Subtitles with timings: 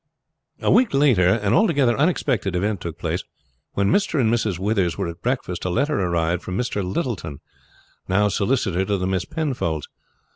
[0.61, 3.23] A week later an altogether unexpected event took place.
[3.73, 4.19] When Mr.
[4.19, 4.57] and Mrs.
[4.57, 6.83] Withers were at breakfast a letter arrived from Mr.
[6.83, 7.39] Littleton,
[8.09, 9.87] now solicitor to the Miss Penfolds.